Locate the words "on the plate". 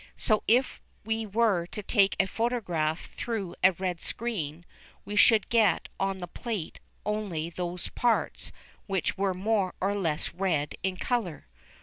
5.99-6.79